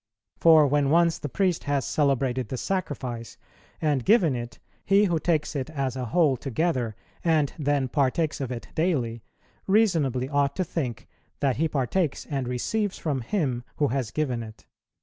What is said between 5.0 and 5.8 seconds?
who takes it